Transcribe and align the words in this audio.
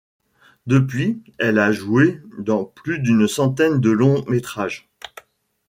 Depuis, 0.65 1.21
elle 1.37 1.59
a 1.59 1.71
joué 1.71 2.23
dans 2.39 2.65
plus 2.65 2.97
d'une 2.97 3.27
centaine 3.27 3.79
de 3.79 3.91
longs 3.91 4.25
métrages. 4.27 4.89